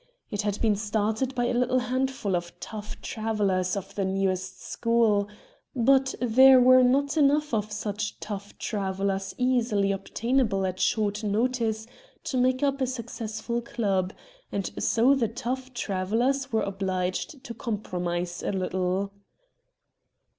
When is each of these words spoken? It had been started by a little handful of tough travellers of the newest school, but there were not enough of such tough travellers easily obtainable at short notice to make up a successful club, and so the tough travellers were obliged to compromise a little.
It 0.31 0.41
had 0.41 0.59
been 0.61 0.75
started 0.75 1.35
by 1.35 1.45
a 1.45 1.53
little 1.53 1.77
handful 1.77 2.35
of 2.35 2.59
tough 2.59 2.99
travellers 3.03 3.77
of 3.77 3.93
the 3.93 4.03
newest 4.03 4.59
school, 4.59 5.27
but 5.75 6.15
there 6.19 6.59
were 6.59 6.81
not 6.81 7.17
enough 7.17 7.53
of 7.53 7.71
such 7.71 8.19
tough 8.19 8.57
travellers 8.57 9.35
easily 9.37 9.91
obtainable 9.91 10.65
at 10.65 10.79
short 10.79 11.23
notice 11.23 11.85
to 12.23 12.37
make 12.37 12.63
up 12.63 12.81
a 12.81 12.87
successful 12.87 13.61
club, 13.61 14.11
and 14.51 14.71
so 14.83 15.13
the 15.13 15.27
tough 15.27 15.71
travellers 15.71 16.51
were 16.51 16.63
obliged 16.63 17.43
to 17.43 17.53
compromise 17.53 18.41
a 18.41 18.51
little. 18.51 19.11